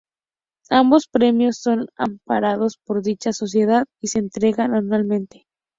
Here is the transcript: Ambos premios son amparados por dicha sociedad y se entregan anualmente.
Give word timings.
Ambos 0.71 1.07
premios 1.07 1.57
son 1.59 1.87
amparados 1.95 2.79
por 2.83 3.03
dicha 3.03 3.33
sociedad 3.33 3.85
y 4.01 4.07
se 4.07 4.17
entregan 4.17 4.73
anualmente. 4.73 5.45